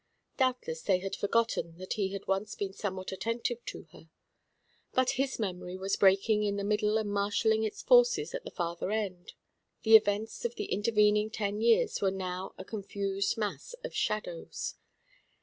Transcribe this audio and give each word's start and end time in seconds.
Doubtless 0.35 0.81
they 0.81 0.97
had 0.97 1.15
forgotten 1.15 1.77
that 1.77 1.93
he 1.93 2.07
had 2.11 2.25
once 2.25 2.55
been 2.55 2.73
somewhat 2.73 3.11
attentive 3.11 3.63
to 3.65 3.83
her. 3.91 4.09
But 4.93 5.11
his 5.11 5.37
memory 5.37 5.77
was 5.77 5.95
breaking 5.95 6.41
in 6.41 6.55
the 6.57 6.63
middle 6.63 6.97
and 6.97 7.13
marshalling 7.13 7.63
its 7.63 7.83
forces 7.83 8.33
at 8.33 8.43
the 8.43 8.49
farther 8.49 8.89
end; 8.91 9.33
the 9.83 9.95
events 9.95 10.43
of 10.43 10.55
the 10.55 10.71
intervening 10.73 11.29
ten 11.29 11.59
years 11.61 12.01
were 12.01 12.09
now 12.09 12.55
a 12.57 12.65
confused 12.65 13.37
mass 13.37 13.75
of 13.83 13.93
shadows. 13.93 14.73